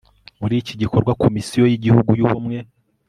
muri 0.41 0.55
iki 0.61 0.73
gikorwa 0.81 1.11
komisiyo 1.23 1.63
y 1.67 1.73
igihugu 1.77 2.11
y 2.19 2.23
ubumwe 2.27 2.57